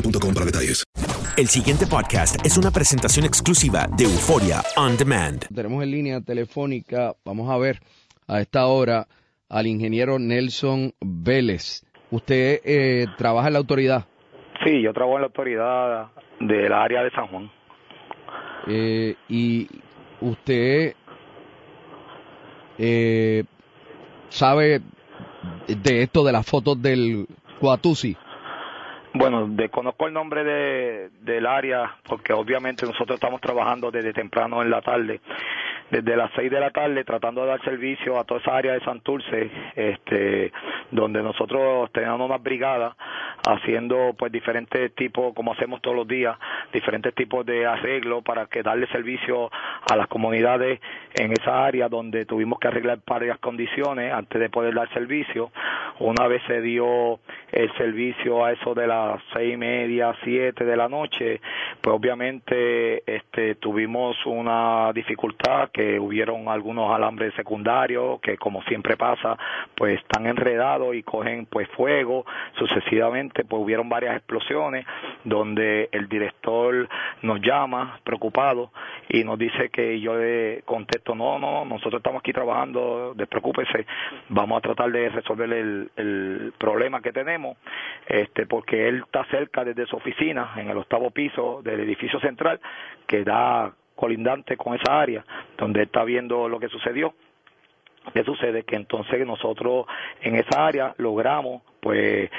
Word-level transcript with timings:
boostmobile.com 0.00 0.34
para 0.34 0.46
detalles. 0.46 0.84
El 1.36 1.46
siguiente 1.46 1.86
podcast 1.86 2.44
es 2.44 2.58
una 2.58 2.70
presentación 2.70 3.24
exclusiva 3.24 3.86
de 3.96 4.04
Euforia 4.04 4.62
On 4.76 4.96
Demand. 4.96 5.46
Tenemos 5.54 5.82
en 5.82 5.90
línea 5.90 6.20
telefónica, 6.20 7.14
vamos 7.24 7.50
a 7.50 7.58
ver 7.58 7.80
a 8.26 8.40
esta 8.40 8.66
hora, 8.66 9.06
al 9.48 9.66
ingeniero 9.66 10.18
Nelson 10.18 10.92
Vélez. 11.00 11.84
Usted 12.10 12.60
eh, 12.64 13.06
trabaja 13.16 13.48
en 13.48 13.52
la 13.54 13.58
autoridad. 13.60 14.06
Sí, 14.64 14.82
yo 14.82 14.92
trabajo 14.92 15.16
en 15.16 15.22
la 15.22 15.26
autoridad 15.28 16.10
del 16.40 16.72
área 16.72 17.02
de 17.02 17.10
San 17.10 17.28
Juan. 17.28 17.50
Eh, 18.66 19.14
y 19.28 19.68
usted 20.20 20.94
eh, 22.78 23.44
sabe 24.28 24.80
de 25.68 26.02
esto 26.02 26.24
de 26.24 26.32
las 26.32 26.46
fotos 26.46 26.80
del 26.80 27.26
Coatusi. 27.60 28.16
Bueno, 29.14 29.46
desconozco 29.48 30.06
el 30.06 30.12
nombre 30.12 30.44
de, 30.44 31.10
del 31.22 31.46
área 31.46 31.96
porque 32.04 32.32
obviamente 32.32 32.84
nosotros 32.84 33.16
estamos 33.16 33.40
trabajando 33.40 33.90
desde 33.90 34.12
temprano 34.12 34.62
en 34.62 34.70
la 34.70 34.82
tarde, 34.82 35.20
desde 35.90 36.16
las 36.16 36.30
seis 36.36 36.50
de 36.50 36.60
la 36.60 36.70
tarde 36.70 37.04
tratando 37.04 37.40
de 37.42 37.48
dar 37.48 37.64
servicio 37.64 38.18
a 38.18 38.24
toda 38.24 38.40
esa 38.40 38.54
área 38.54 38.74
de 38.74 38.80
Santurce, 38.80 39.50
este, 39.74 40.52
donde 40.90 41.22
nosotros 41.22 41.90
tenemos 41.92 42.20
una 42.20 42.36
brigada 42.36 42.94
haciendo 43.46 44.14
pues 44.18 44.30
diferentes 44.30 44.94
tipos, 44.94 45.34
como 45.34 45.52
hacemos 45.52 45.80
todos 45.80 45.96
los 45.96 46.06
días, 46.08 46.36
diferentes 46.72 47.14
tipos 47.14 47.44
de 47.46 47.66
arreglos 47.66 48.22
para 48.22 48.46
que 48.46 48.62
darle 48.62 48.86
servicio 48.88 49.50
a 49.90 49.96
las 49.96 50.06
comunidades 50.08 50.80
en 51.14 51.32
esa 51.32 51.64
área 51.64 51.88
donde 51.88 52.24
tuvimos 52.24 52.58
que 52.58 52.68
arreglar 52.68 52.98
varias 53.06 53.38
condiciones 53.38 54.12
antes 54.12 54.40
de 54.40 54.50
poder 54.50 54.74
dar 54.74 54.88
servicio. 54.92 55.50
Una 56.00 56.28
vez 56.28 56.42
se 56.46 56.60
dio 56.60 57.20
el 57.52 57.72
servicio 57.76 58.44
a 58.44 58.52
eso 58.52 58.74
de 58.74 58.86
las 58.86 59.20
seis 59.32 59.54
y 59.54 59.56
media, 59.56 60.14
siete 60.22 60.64
de 60.64 60.76
la 60.76 60.88
noche, 60.88 61.40
pues 61.80 61.94
obviamente 61.94 63.02
este, 63.06 63.56
tuvimos 63.56 64.16
una 64.26 64.92
dificultad 64.92 65.70
que 65.70 65.98
hubieron 65.98 66.48
algunos 66.48 66.94
alambres 66.94 67.34
secundarios 67.34 68.20
que 68.20 68.36
como 68.36 68.62
siempre 68.62 68.96
pasa, 68.96 69.36
pues 69.74 69.98
están 69.98 70.26
enredados 70.26 70.94
y 70.94 71.02
cogen 71.02 71.46
pues 71.46 71.68
fuego 71.70 72.24
sucesivamente, 72.58 73.44
pues 73.44 73.62
hubieron 73.62 73.88
varias 73.88 74.16
explosiones 74.16 74.86
donde 75.24 75.88
el 75.92 76.08
director 76.08 76.57
nos 77.22 77.40
llama 77.40 78.00
preocupado 78.04 78.70
y 79.08 79.24
nos 79.24 79.38
dice 79.38 79.70
que 79.70 80.00
yo 80.00 80.16
le 80.16 80.62
contesto, 80.64 81.14
no, 81.14 81.38
no, 81.38 81.64
nosotros 81.64 82.00
estamos 82.00 82.20
aquí 82.20 82.32
trabajando, 82.32 83.14
despreocúpese, 83.14 83.86
vamos 84.28 84.58
a 84.58 84.60
tratar 84.60 84.90
de 84.90 85.08
resolver 85.08 85.52
el, 85.52 85.90
el 85.96 86.52
problema 86.58 87.00
que 87.00 87.12
tenemos, 87.12 87.56
este, 88.06 88.46
porque 88.46 88.88
él 88.88 89.02
está 89.04 89.24
cerca 89.26 89.64
desde 89.64 89.86
su 89.86 89.96
oficina, 89.96 90.52
en 90.56 90.70
el 90.70 90.78
octavo 90.78 91.10
piso 91.10 91.60
del 91.62 91.80
edificio 91.80 92.20
central, 92.20 92.60
que 93.06 93.24
da 93.24 93.72
colindante 93.94 94.56
con 94.56 94.74
esa 94.74 95.00
área, 95.00 95.24
donde 95.56 95.82
está 95.82 96.04
viendo 96.04 96.48
lo 96.48 96.60
que 96.60 96.68
sucedió. 96.68 97.14
¿Qué 98.12 98.24
sucede? 98.24 98.64
Que 98.64 98.76
entonces 98.76 99.26
nosotros 99.26 99.86
en 100.22 100.36
esa 100.36 100.66
área 100.66 100.94
logramos, 100.98 101.62
pues, 101.80 102.30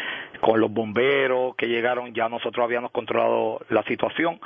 con 0.42 0.60
los 0.60 0.72
bomberos 0.72 1.56
que 1.56 1.68
llegaron, 1.68 2.14
ya 2.14 2.30
nosotros 2.30 2.64
habíamos 2.64 2.92
controlado 2.92 3.62
la 3.70 3.84
situación. 3.84 4.40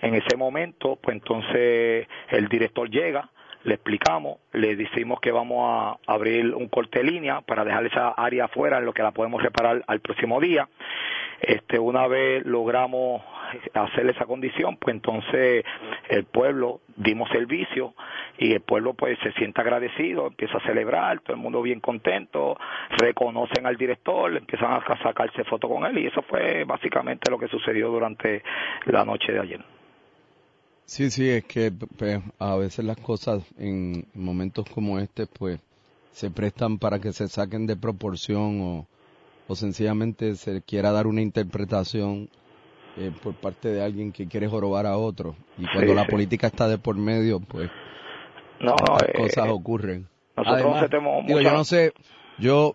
En 0.00 0.14
ese 0.14 0.36
momento, 0.36 0.96
pues 1.00 1.16
entonces 1.16 2.06
el 2.28 2.48
director 2.48 2.90
llega, 2.90 3.28
le 3.64 3.74
explicamos, 3.74 4.38
le 4.52 4.76
decimos 4.76 5.20
que 5.20 5.32
vamos 5.32 5.98
a 6.06 6.12
abrir 6.12 6.54
un 6.54 6.68
corte 6.68 7.00
de 7.00 7.04
línea 7.10 7.40
para 7.40 7.64
dejar 7.64 7.86
esa 7.86 8.10
área 8.10 8.44
afuera 8.44 8.78
en 8.78 8.84
lo 8.84 8.92
que 8.92 9.02
la 9.02 9.10
podemos 9.10 9.42
reparar 9.42 9.82
al 9.86 10.00
próximo 10.00 10.40
día. 10.40 10.68
Este, 11.40 11.78
una 11.78 12.06
vez 12.06 12.44
logramos 12.46 13.22
hacer 13.74 14.08
esa 14.08 14.26
condición, 14.26 14.76
pues 14.76 14.94
entonces 14.94 15.64
el 16.08 16.24
pueblo 16.24 16.80
dimos 16.96 17.28
servicio 17.30 17.94
y 18.38 18.52
el 18.52 18.60
pueblo 18.60 18.94
pues 18.94 19.18
se 19.20 19.32
siente 19.32 19.60
agradecido, 19.60 20.26
empieza 20.26 20.58
a 20.58 20.66
celebrar, 20.66 21.20
todo 21.20 21.34
el 21.34 21.42
mundo 21.42 21.62
bien 21.62 21.80
contento, 21.80 22.58
reconocen 22.90 23.66
al 23.66 23.76
director, 23.76 24.36
empiezan 24.36 24.72
a 24.72 25.02
sacarse 25.02 25.44
fotos 25.44 25.70
con 25.70 25.84
él 25.86 25.98
y 25.98 26.06
eso 26.06 26.22
fue 26.22 26.64
básicamente 26.64 27.30
lo 27.30 27.38
que 27.38 27.48
sucedió 27.48 27.90
durante 27.90 28.42
la 28.86 29.04
noche 29.04 29.32
de 29.32 29.40
ayer. 29.40 29.73
Sí, 30.86 31.10
sí, 31.10 31.28
es 31.28 31.44
que 31.44 31.72
pues, 31.72 32.20
a 32.38 32.56
veces 32.56 32.84
las 32.84 32.98
cosas 32.98 33.42
en 33.58 34.06
momentos 34.14 34.66
como 34.68 34.98
este 34.98 35.26
pues 35.26 35.58
se 36.12 36.30
prestan 36.30 36.78
para 36.78 37.00
que 37.00 37.12
se 37.12 37.26
saquen 37.28 37.66
de 37.66 37.76
proporción 37.76 38.60
o, 38.60 38.86
o 39.48 39.56
sencillamente 39.56 40.36
se 40.36 40.62
quiera 40.62 40.92
dar 40.92 41.06
una 41.06 41.22
interpretación 41.22 42.28
eh, 42.96 43.10
por 43.22 43.34
parte 43.34 43.68
de 43.68 43.82
alguien 43.82 44.12
que 44.12 44.26
quiere 44.28 44.46
jorobar 44.46 44.86
a 44.86 44.96
otro. 44.96 45.34
Y 45.58 45.64
cuando 45.64 45.92
Sí, 45.92 45.96
la 45.96 46.04
sí. 46.04 46.10
política 46.10 46.46
está 46.46 46.68
de 46.68 46.78
por 46.78 46.96
medio, 46.96 47.40
pues 47.40 47.70
No, 48.60 48.76
estas 48.76 49.08
eh, 49.08 49.12
cosas 49.16 49.46
eh, 49.46 49.50
ocurren. 49.50 50.06
nosotros 50.36 50.76
Además, 50.76 51.26
digo, 51.26 51.40
yo 51.40 51.50
no 51.52 51.64
sé, 51.64 51.92
yo, 52.38 52.74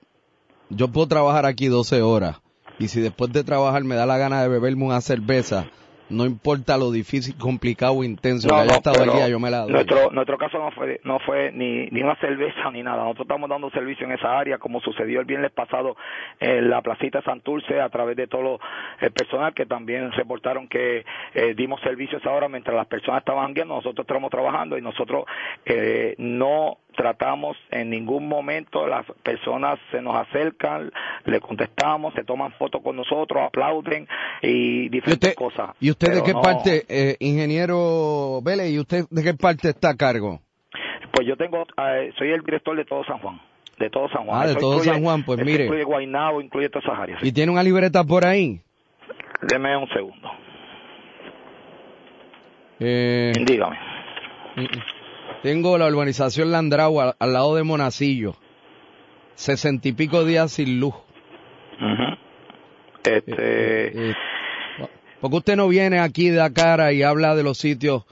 yo 0.69 0.88
puedo 0.89 1.07
trabajar 1.07 1.45
aquí 1.45 1.67
12 1.67 2.01
horas 2.01 2.41
y 2.79 2.88
si 2.88 3.01
después 3.01 3.31
de 3.31 3.44
trabajar 3.44 3.83
me 3.83 3.95
da 3.95 4.05
la 4.05 4.17
gana 4.17 4.41
de 4.41 4.50
beberme 4.50 4.85
una 4.85 5.01
cerveza, 5.01 5.67
no 6.09 6.25
importa 6.25 6.77
lo 6.77 6.91
difícil, 6.91 7.35
complicado 7.38 7.94
o 7.94 8.03
intenso 8.03 8.50
que 8.50 8.56
haya 8.56 8.73
estado 8.73 8.97
pero 9.00 9.11
el 9.11 9.17
día, 9.17 9.29
yo 9.29 9.39
me 9.39 9.50
la 9.50 9.61
doy. 9.61 9.71
Nuestro, 9.71 10.11
nuestro 10.11 10.38
caso 10.38 10.57
no 10.57 10.71
fue, 10.71 11.00
no 11.03 11.19
fue 11.19 11.51
ni, 11.51 11.88
ni 11.88 12.01
una 12.01 12.15
cerveza 12.15 12.71
ni 12.71 12.83
nada. 12.83 13.03
Nosotros 13.03 13.25
estamos 13.25 13.50
dando 13.50 13.69
servicio 13.71 14.06
en 14.06 14.13
esa 14.13 14.38
área, 14.38 14.57
como 14.57 14.79
sucedió 14.81 15.19
el 15.19 15.25
viernes 15.25 15.51
pasado 15.51 15.95
en 16.39 16.69
la 16.69 16.81
placita 16.81 17.21
Santurce, 17.21 17.79
a 17.79 17.89
través 17.89 18.15
de 18.17 18.27
todo 18.27 18.59
el 19.00 19.11
personal 19.11 19.53
que 19.53 19.65
también 19.65 20.11
reportaron 20.11 20.67
que 20.67 21.06
eh, 21.33 21.53
dimos 21.56 21.79
servicio 21.81 22.17
a 22.17 22.21
esa 22.21 22.31
hora 22.31 22.50
mientras 22.50 22.75
las 22.75 22.88
personas 22.88 23.19
estaban 23.19 23.53
guiando. 23.53 23.75
Nosotros 23.75 24.05
estamos 24.05 24.31
trabajando 24.31 24.77
y 24.77 24.81
nosotros 24.81 25.25
eh, 25.65 26.15
no 26.17 26.77
tratamos 27.00 27.56
en 27.72 27.90
ningún 27.90 28.28
momento, 28.28 28.86
las 28.86 29.06
personas 29.24 29.80
se 29.90 30.01
nos 30.01 30.18
acercan, 30.18 30.92
le 31.24 31.40
contestamos, 31.40 32.13
se 32.13 32.25
toman 32.25 32.51
fotos 32.60 32.81
con 32.84 32.98
nosotros, 32.98 33.42
aplauden 33.42 34.06
y 34.42 34.90
diferentes 34.90 35.34
cosas. 35.34 35.69
¿Y 35.80 35.92
usted 35.92 36.13
de 36.13 36.24
qué 36.24 36.34
no- 36.34 36.42
parte, 36.42 36.84
eh, 36.90 37.16
ingeniero 37.22 38.42
Vélez, 38.44 38.72
y 38.72 38.80
usted 38.80 39.06
de 39.10 39.24
qué 39.24 39.34
parte 39.34 39.69
está 39.69 39.92
a 39.92 39.96
cargo? 39.96 40.42
Pues 41.13 41.25
yo 41.25 41.38
tengo, 41.38 41.63
eh, 41.78 42.12
soy 42.18 42.31
el 42.31 42.42
director 42.42 42.75
de 42.75 42.84
todo 42.84 43.06
San 43.06 43.19
Juan. 43.19 43.40
De 43.78 43.90
todo 43.90 44.10
San 44.10 44.25
Juan. 44.25 44.42
Ah, 44.42 44.46
de 44.46 44.51
Eso 44.51 44.60
todo 44.60 44.74
incluye- 44.80 44.92
San 44.92 45.01
Juan, 45.04 45.24
pues 45.24 45.40
mire. 45.46 45.63
Incluye 45.63 45.84
Guaynabo, 45.86 46.42
incluye 46.42 46.68
todas 46.68 46.84
esas 46.84 47.00
áreas. 47.00 47.24
¿Y 47.24 47.31
tiene 47.31 47.50
una 47.50 47.63
libreta 47.63 48.04
por 48.04 48.25
ahí? 48.25 48.60
Deme 49.44 49.78
un 49.78 49.88
segundo. 49.88 50.30
Eh, 52.81 53.31
Dígame. 53.46 53.78
Tengo 55.44 55.77
la 55.77 55.88
urbanización 55.88 56.51
Landrau 56.51 57.00
al, 57.00 57.15
al 57.19 57.33
lado 57.33 57.56
de 57.56 57.63
Monacillo. 57.63 58.36
Sesenta 59.36 59.88
y 59.88 59.94
pico 59.94 60.25
días 60.25 60.51
sin 60.51 60.80
luz. 60.80 60.94
Este, 63.03 63.33
Eh, 64.12 64.15
porque 65.21 65.38
usted 65.38 65.56
no 65.56 65.68
viene 65.68 66.00
aquí 66.00 66.30
de 66.30 66.41
a 66.41 66.50
cara 66.50 66.91
y 66.91 67.03
habla 67.03 67.36
de 67.36 67.44
los 67.44 67.57
sitios 67.57 68.03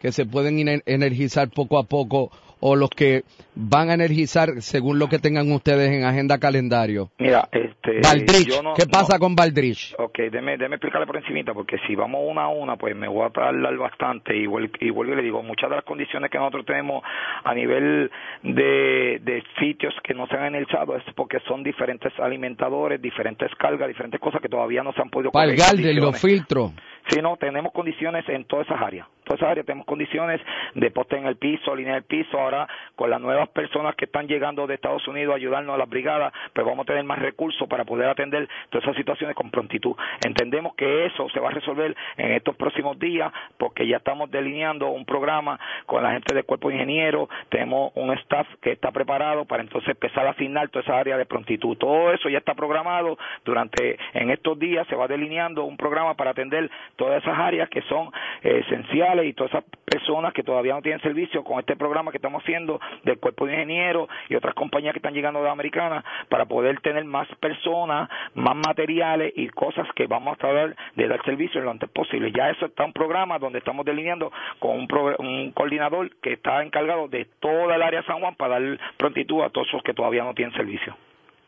que 0.00 0.12
se 0.12 0.26
pueden 0.26 0.58
ener- 0.58 0.82
energizar 0.86 1.48
poco 1.50 1.78
a 1.78 1.84
poco 1.84 2.30
o 2.60 2.74
los 2.76 2.88
que 2.90 3.22
van 3.54 3.90
a 3.90 3.94
energizar 3.94 4.60
según 4.62 4.98
lo 4.98 5.08
que 5.08 5.18
tengan 5.18 5.50
ustedes 5.52 5.90
en 5.90 6.04
agenda 6.04 6.38
calendario. 6.38 7.10
Mira, 7.18 7.48
este, 7.52 8.00
Valdrich, 8.00 8.48
yo 8.48 8.62
no- 8.62 8.74
¿qué 8.74 8.86
pasa 8.86 9.14
no- 9.14 9.20
con 9.20 9.36
Valdrich? 9.36 9.94
Ok, 9.98 10.18
déme, 10.32 10.56
déme 10.56 10.76
explicarle 10.76 11.06
por 11.06 11.16
encimita, 11.16 11.52
porque 11.54 11.76
si 11.86 11.94
vamos 11.94 12.22
una 12.26 12.44
a 12.44 12.48
una, 12.48 12.76
pues 12.76 12.96
me 12.96 13.08
voy 13.08 13.26
a 13.26 13.30
tardar 13.30 13.76
bastante 13.76 14.34
y 14.36 14.46
vuelvo, 14.46 14.72
y 14.80 14.90
vuelvo 14.90 15.12
y 15.12 15.16
le 15.16 15.22
digo, 15.22 15.42
muchas 15.42 15.68
de 15.70 15.76
las 15.76 15.84
condiciones 15.84 16.30
que 16.30 16.38
nosotros 16.38 16.64
tenemos 16.66 17.02
a 17.44 17.54
nivel 17.54 18.10
de, 18.42 19.20
de 19.22 19.42
sitios 19.58 19.94
que 20.02 20.14
no 20.14 20.26
se 20.26 20.34
han 20.36 20.44
analizado 20.44 20.96
es 20.96 21.02
porque 21.14 21.38
son 21.46 21.62
diferentes 21.62 22.12
alimentadores, 22.18 23.00
diferentes 23.00 23.50
cargas, 23.58 23.88
diferentes 23.88 24.20
cosas 24.20 24.40
que 24.40 24.48
todavía 24.48 24.82
no 24.82 24.92
se 24.92 25.02
han 25.02 25.10
podido 25.10 25.30
Para 25.30 25.50
el 25.52 25.56
corregir 25.58 25.76
Galder, 25.84 25.94
los 26.02 26.20
filtros. 26.20 26.72
Sí, 27.08 27.22
no, 27.22 27.36
tenemos 27.36 27.72
condiciones 27.72 28.28
en 28.28 28.44
todas 28.46 28.66
esas 28.66 28.82
áreas. 28.82 29.06
Todas 29.24 29.40
esas 29.40 29.50
áreas 29.50 29.66
tenemos 29.66 29.86
condiciones 29.86 30.40
de 30.74 30.90
poste 30.90 31.16
en 31.16 31.26
el 31.26 31.36
piso, 31.36 31.74
línea 31.74 31.94
del 31.94 32.04
piso. 32.04 32.38
Ahora, 32.38 32.68
con 32.94 33.10
las 33.10 33.20
nuevas 33.20 33.48
personas 33.48 33.94
que 33.94 34.04
están 34.04 34.26
llegando 34.26 34.66
de 34.66 34.74
Estados 34.74 35.06
Unidos 35.08 35.32
a 35.32 35.36
ayudarnos 35.36 35.74
a 35.74 35.78
las 35.78 35.88
brigadas, 35.88 36.32
pues 36.52 36.66
vamos 36.66 36.84
a 36.84 36.86
tener 36.86 37.04
más 37.04 37.18
recursos 37.18 37.68
para 37.68 37.84
poder 37.84 38.08
atender 38.08 38.48
todas 38.70 38.84
esas 38.84 38.96
situaciones 38.96 39.36
con 39.36 39.50
prontitud. 39.50 39.96
Entendemos 40.24 40.74
que 40.74 41.06
eso 41.06 41.28
se 41.30 41.40
va 41.40 41.48
a 41.48 41.52
resolver 41.52 41.96
en 42.16 42.32
estos 42.32 42.56
próximos 42.56 42.98
días 42.98 43.32
porque 43.56 43.86
ya 43.86 43.98
estamos 43.98 44.30
delineando 44.30 44.88
un 44.88 45.04
programa 45.04 45.58
con 45.86 46.02
la 46.02 46.12
gente 46.12 46.34
del 46.34 46.44
cuerpo 46.44 46.68
de 46.68 46.74
ingenieros. 46.74 47.28
Tenemos 47.48 47.92
un 47.94 48.12
staff 48.18 48.46
que 48.60 48.72
está 48.72 48.90
preparado 48.92 49.44
para 49.44 49.62
entonces 49.62 49.90
empezar 49.90 50.26
a 50.26 50.30
asignar 50.30 50.68
toda 50.68 50.82
esa 50.82 50.98
área 50.98 51.16
de 51.16 51.26
prontitud. 51.26 51.76
Todo 51.76 52.12
eso 52.12 52.28
ya 52.28 52.38
está 52.38 52.54
programado. 52.54 53.18
Durante, 53.44 53.98
en 54.14 54.30
estos 54.30 54.58
días 54.58 54.86
se 54.88 54.96
va 54.96 55.08
delineando 55.08 55.64
un 55.64 55.76
programa 55.76 56.14
para 56.14 56.30
atender 56.30 56.70
todas 56.96 57.22
esas 57.22 57.38
áreas 57.38 57.68
que 57.68 57.82
son 57.82 58.10
eh, 58.42 58.62
esenciales 58.66 59.26
y 59.26 59.32
todas 59.32 59.52
esas 59.52 59.64
personas 59.84 60.32
que 60.32 60.42
todavía 60.42 60.74
no 60.74 60.82
tienen 60.82 61.00
servicio 61.00 61.44
con 61.44 61.60
este 61.60 61.76
programa 61.76 62.10
que 62.10 62.18
estamos 62.18 62.42
haciendo 62.42 62.80
del 63.04 63.18
cuerpo 63.18 63.46
de 63.46 63.52
ingenieros 63.52 64.08
y 64.28 64.34
otras 64.34 64.54
compañías 64.54 64.92
que 64.92 64.98
están 64.98 65.14
llegando 65.14 65.42
de 65.42 65.50
Americana 65.50 66.04
para 66.28 66.46
poder 66.46 66.80
tener 66.80 67.04
más 67.04 67.28
personas, 67.40 68.08
más 68.34 68.56
materiales 68.56 69.32
y 69.36 69.48
cosas 69.48 69.86
que 69.94 70.06
vamos 70.06 70.34
a 70.34 70.36
tratar 70.36 70.76
de 70.94 71.08
dar 71.08 71.24
servicio 71.24 71.60
lo 71.60 71.70
antes 71.70 71.90
posible. 71.90 72.32
Ya 72.32 72.50
eso 72.50 72.66
está 72.66 72.84
un 72.84 72.92
programa 72.92 73.38
donde 73.38 73.58
estamos 73.58 73.84
delineando 73.84 74.32
con 74.58 74.78
un, 74.78 74.88
un 75.18 75.52
coordinador 75.52 76.10
que 76.22 76.34
está 76.34 76.62
encargado 76.62 77.08
de 77.08 77.26
toda 77.40 77.76
el 77.76 77.82
área 77.82 78.00
de 78.00 78.06
San 78.06 78.20
Juan 78.20 78.34
para 78.34 78.60
dar 78.60 78.78
prontitud 78.96 79.42
a 79.42 79.50
todos 79.50 79.68
los 79.72 79.82
que 79.82 79.94
todavía 79.94 80.24
no 80.24 80.34
tienen 80.34 80.54
servicio. 80.54 80.96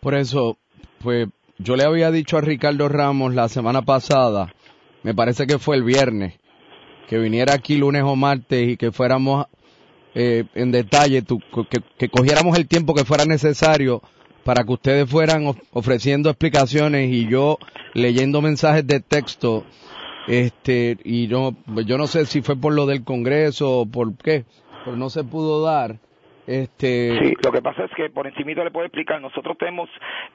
Por 0.00 0.14
eso, 0.14 0.56
pues 1.02 1.28
yo 1.58 1.74
le 1.74 1.84
había 1.84 2.10
dicho 2.10 2.38
a 2.38 2.40
Ricardo 2.40 2.88
Ramos 2.88 3.34
la 3.34 3.48
semana 3.48 3.82
pasada, 3.82 4.52
me 5.08 5.14
parece 5.14 5.46
que 5.46 5.58
fue 5.58 5.76
el 5.76 5.84
viernes, 5.84 6.34
que 7.08 7.16
viniera 7.18 7.54
aquí 7.54 7.78
lunes 7.78 8.02
o 8.04 8.14
martes 8.14 8.68
y 8.68 8.76
que 8.76 8.92
fuéramos 8.92 9.46
eh, 10.14 10.44
en 10.54 10.70
detalle, 10.70 11.22
tu- 11.22 11.40
que, 11.70 11.80
que 11.96 12.10
cogiéramos 12.10 12.58
el 12.58 12.68
tiempo 12.68 12.92
que 12.94 13.06
fuera 13.06 13.24
necesario 13.24 14.02
para 14.44 14.64
que 14.64 14.72
ustedes 14.74 15.08
fueran 15.08 15.46
of- 15.46 15.56
ofreciendo 15.72 16.28
explicaciones 16.28 17.10
y 17.10 17.26
yo 17.26 17.56
leyendo 17.94 18.42
mensajes 18.42 18.86
de 18.86 19.00
texto, 19.00 19.64
este, 20.26 20.98
y 21.04 21.26
no, 21.28 21.56
pues 21.72 21.86
yo 21.86 21.96
no 21.96 22.06
sé 22.06 22.26
si 22.26 22.42
fue 22.42 22.54
por 22.56 22.74
lo 22.74 22.84
del 22.84 23.02
Congreso 23.02 23.78
o 23.80 23.86
por 23.86 24.14
qué, 24.14 24.44
pero 24.84 24.94
no 24.98 25.08
se 25.08 25.24
pudo 25.24 25.62
dar. 25.62 25.98
Este, 26.48 27.18
Sí, 27.20 27.34
lo 27.44 27.52
que 27.52 27.60
pasa 27.60 27.84
es 27.84 27.90
que 27.94 28.08
por 28.08 28.26
encimito 28.26 28.64
le 28.64 28.70
puedo 28.70 28.86
explicar, 28.86 29.20
nosotros 29.20 29.58
tenemos 29.58 29.90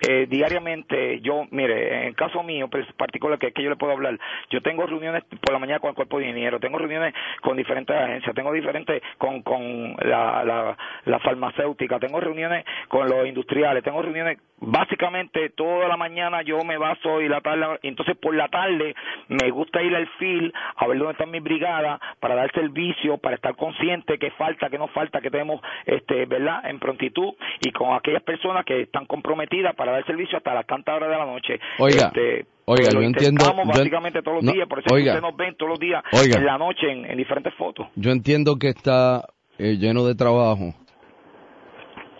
eh, 0.07 0.27
diariamente, 0.29 1.19
yo, 1.21 1.47
mire, 1.49 2.01
en 2.01 2.03
el 2.09 2.15
caso 2.15 2.43
mío 2.43 2.67
pues, 2.67 2.85
particular 2.93 3.39
que, 3.39 3.51
que 3.51 3.63
yo 3.63 3.71
le 3.71 3.77
puedo 3.77 3.93
hablar, 3.93 4.19
yo 4.51 4.61
tengo 4.61 4.85
reuniones 4.85 5.23
por 5.41 5.53
la 5.53 5.57
mañana 5.57 5.79
con 5.79 5.89
el 5.89 5.95
cuerpo 5.95 6.19
de 6.19 6.25
ingenieros, 6.25 6.61
tengo 6.61 6.77
reuniones 6.77 7.15
con 7.41 7.57
diferentes 7.57 7.95
agencias, 7.95 8.35
tengo 8.35 8.53
diferentes 8.53 9.01
con, 9.17 9.41
con 9.41 9.95
la, 10.03 10.77
la, 11.05 11.19
farmacéutica, 11.19 11.97
tengo 11.97 12.19
reuniones 12.19 12.63
con 12.89 13.09
los 13.09 13.25
industriales, 13.25 13.83
tengo 13.83 14.03
reuniones, 14.03 14.37
básicamente 14.59 15.49
toda 15.49 15.87
la 15.87 15.97
mañana 15.97 16.43
yo 16.43 16.59
me 16.63 16.77
baso 16.77 17.21
y 17.21 17.27
la 17.27 17.41
tarde, 17.41 17.79
entonces 17.81 18.15
por 18.17 18.35
la 18.35 18.49
tarde 18.49 18.93
me 19.29 19.49
gusta 19.49 19.81
ir 19.81 19.95
al 19.95 20.07
field 20.19 20.53
a 20.75 20.85
ver 20.85 20.99
dónde 20.99 21.13
está 21.13 21.25
mi 21.25 21.39
brigada 21.39 21.99
para 22.19 22.35
dar 22.35 22.51
servicio, 22.51 23.17
para 23.17 23.35
estar 23.35 23.55
consciente 23.55 24.19
que 24.19 24.29
falta, 24.31 24.69
que 24.69 24.77
no 24.77 24.89
falta, 24.89 25.19
que 25.19 25.31
tenemos 25.31 25.59
este, 26.03 26.25
¿verdad?, 26.25 26.59
en 26.69 26.79
prontitud 26.79 27.33
y 27.61 27.71
con 27.71 27.93
aquellas 27.95 28.21
personas 28.23 28.65
que 28.65 28.81
están 28.81 29.05
comprometidas 29.05 29.75
para 29.75 29.93
dar 29.93 30.05
servicio 30.05 30.37
hasta 30.37 30.53
las 30.53 30.67
tantas 30.67 30.95
horas 30.95 31.09
de 31.09 31.17
la 31.17 31.25
noche. 31.25 31.59
Oiga, 31.79 32.07
Este, 32.13 32.45
oiga, 32.65 32.89
yo 32.91 33.01
entiendo- 33.01 33.45
yo- 33.45 33.65
básicamente 33.65 34.21
todos 34.21 34.35
los 34.37 34.43
no, 34.43 34.51
días, 34.51 34.67
por 34.67 34.79
eso 34.79 34.93
oiga. 34.93 35.13
ustedes 35.13 35.21
nos 35.21 35.35
ven 35.37 35.55
todos 35.55 35.69
los 35.71 35.79
días 35.79 36.03
Oiga. 36.11 36.37
en 36.39 36.45
la 36.45 36.57
noche 36.57 36.91
en, 36.91 37.05
en 37.05 37.17
diferentes 37.17 37.53
fotos. 37.55 37.87
Yo 37.95 38.11
entiendo 38.11 38.57
que 38.57 38.67
está 38.69 39.25
eh, 39.57 39.77
lleno 39.77 40.05
de 40.05 40.15
trabajo, 40.15 40.73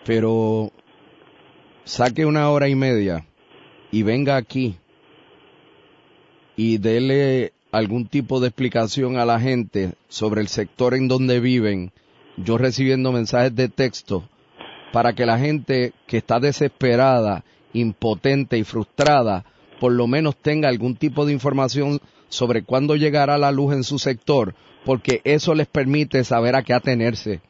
pero 0.06 0.70
saque 1.84 2.24
una 2.26 2.48
hora 2.50 2.68
y 2.68 2.74
media 2.74 3.24
y 3.90 4.02
venga 4.02 4.36
aquí 4.36 4.76
y 6.56 6.78
dele 6.78 7.52
algún 7.72 8.06
tipo 8.06 8.38
de 8.40 8.48
explicación 8.48 9.16
a 9.18 9.24
la 9.24 9.40
gente 9.40 9.94
sobre 10.08 10.40
el 10.40 10.48
sector 10.48 10.94
en 10.94 11.08
donde 11.08 11.40
viven, 11.40 11.90
yo 12.36 12.58
recibiendo 12.58 13.12
mensajes 13.12 13.54
de 13.54 13.68
texto, 13.68 14.28
para 14.92 15.12
que 15.12 15.26
la 15.26 15.38
gente 15.38 15.92
que 16.06 16.18
está 16.18 16.38
desesperada, 16.40 17.44
impotente 17.72 18.58
y 18.58 18.64
frustrada, 18.64 19.44
por 19.80 19.92
lo 19.92 20.06
menos 20.06 20.36
tenga 20.36 20.68
algún 20.68 20.96
tipo 20.96 21.26
de 21.26 21.32
información 21.32 22.00
sobre 22.28 22.62
cuándo 22.62 22.96
llegará 22.96 23.38
la 23.38 23.52
luz 23.52 23.74
en 23.74 23.84
su 23.84 23.98
sector, 23.98 24.54
porque 24.84 25.20
eso 25.24 25.54
les 25.54 25.66
permite 25.66 26.22
saber 26.24 26.56
a 26.56 26.62
qué 26.62 26.74
atenerse. 26.74 27.40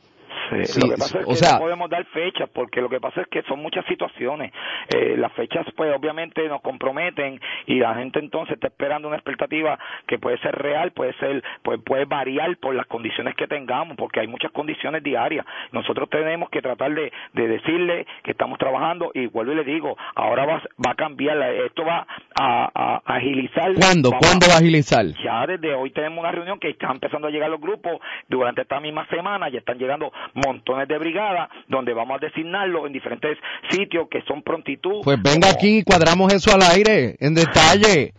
Sí, 0.50 0.64
Sí, 0.64 0.80
lo 0.80 0.88
que 0.88 0.96
pasa 0.98 1.18
es 1.20 1.24
o 1.26 1.28
que 1.30 1.34
sea- 1.36 1.52
no 1.54 1.58
podemos 1.60 1.90
dar 1.90 2.04
fechas 2.06 2.48
porque 2.52 2.80
lo 2.80 2.88
que 2.88 3.00
pasa 3.00 3.22
es 3.22 3.28
que 3.28 3.42
son 3.42 3.60
muchas 3.62 3.84
situaciones. 3.86 4.52
Eh, 4.94 5.16
las 5.16 5.32
fechas 5.32 5.66
pues 5.76 5.94
obviamente 5.96 6.46
nos 6.48 6.60
comprometen 6.60 7.40
y 7.66 7.78
la 7.78 7.94
gente 7.94 8.18
entonces 8.18 8.54
está 8.54 8.66
esperando 8.68 9.08
una 9.08 9.16
expectativa 9.16 9.78
que 10.06 10.18
puede 10.18 10.38
ser 10.38 10.54
real, 10.56 10.90
puede 10.92 11.12
ser 11.14 11.42
pues 11.62 11.80
puede 11.84 12.04
variar 12.04 12.56
por 12.58 12.74
las 12.74 12.86
condiciones 12.86 13.34
que 13.36 13.46
tengamos 13.46 13.96
porque 13.96 14.20
hay 14.20 14.26
muchas 14.26 14.50
condiciones 14.52 15.02
diarias. 15.02 15.46
Nosotros 15.72 16.08
tenemos 16.10 16.50
que 16.50 16.60
tratar 16.62 16.92
de, 16.94 17.12
de 17.32 17.48
decirle 17.48 18.06
que 18.22 18.32
estamos 18.32 18.58
trabajando 18.58 19.10
y 19.14 19.26
vuelvo 19.26 19.52
y 19.52 19.56
le 19.56 19.64
digo, 19.64 19.96
ahora 20.14 20.44
va, 20.46 20.62
va 20.84 20.90
a 20.92 20.94
cambiar, 20.94 21.40
esto 21.66 21.84
va 21.84 22.06
a, 22.38 22.70
a- 22.74 23.02
a 23.04 23.16
agilizar. 23.16 23.72
¿Cuándo? 23.74 24.10
Vamos 24.10 24.26
¿Cuándo 24.26 24.46
va 24.48 24.54
a 24.54 24.58
agilizar? 24.58 25.04
ya 25.22 25.46
desde 25.46 25.74
hoy 25.74 25.90
tenemos 25.90 26.18
una 26.18 26.30
reunión 26.32 26.58
que 26.58 26.70
están 26.70 26.92
empezando 26.92 27.28
a 27.28 27.30
llegar 27.30 27.50
los 27.50 27.60
grupos 27.60 28.00
durante 28.28 28.62
esta 28.62 28.80
misma 28.80 29.06
semana, 29.08 29.48
ya 29.48 29.58
están 29.58 29.78
llegando 29.78 30.12
montones 30.34 30.88
de 30.88 30.98
brigadas 30.98 31.48
donde 31.68 31.94
vamos 31.94 32.16
a 32.20 32.26
designarlos 32.26 32.86
en 32.86 32.92
diferentes 32.92 33.38
sitios 33.70 34.06
que 34.10 34.22
son 34.22 34.42
prontitud. 34.42 35.00
Pues 35.04 35.22
venga 35.22 35.50
aquí 35.50 35.78
y 35.78 35.82
cuadramos 35.84 36.32
eso 36.32 36.52
al 36.54 36.62
aire, 36.62 37.16
en 37.20 37.34
detalle. 37.34 38.12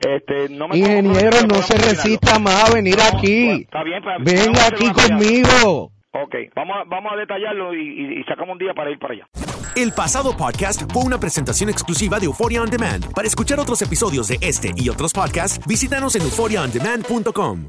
Este, 0.00 0.48
no 0.50 0.68
me 0.68 0.76
Ingeniero, 0.78 1.38
no 1.48 1.54
se 1.62 1.76
resista 1.78 2.38
más 2.38 2.70
a 2.70 2.74
venir 2.74 2.96
No, 2.98 3.04
aquí. 3.18 3.46
pues, 3.46 3.60
está 3.62 3.82
bien, 3.82 4.02
pues, 4.02 4.16
Venga 4.24 4.66
aquí 4.66 4.90
conmigo. 4.92 5.90
Ok, 6.12 6.34
vamos 6.54 6.76
a, 6.80 6.84
vamos 6.84 7.12
a 7.12 7.16
detallarlo 7.16 7.74
y, 7.74 7.78
y- 7.80 8.20
y 8.20 8.24
sacamos 8.24 8.52
un 8.52 8.58
día 8.58 8.72
para 8.74 8.90
ir 8.90 8.98
para 8.98 9.14
allá. 9.14 9.26
El 9.74 9.92
pasado 9.92 10.34
podcast 10.36 10.90
fue 10.90 11.02
una 11.04 11.18
presentación 11.20 11.68
exclusiva 11.68 12.18
de 12.18 12.26
Euphoria 12.26 12.62
On 12.62 12.70
Demand. 12.70 13.12
Para 13.14 13.26
escuchar 13.26 13.58
otros 13.60 13.82
episodios 13.82 14.28
de 14.28 14.38
este 14.40 14.70
y 14.76 14.88
otros 14.88 15.12
podcasts, 15.12 15.60
visítanos 15.66 16.14
en 16.16 16.22
euphoriaondemand.com. 16.22 17.68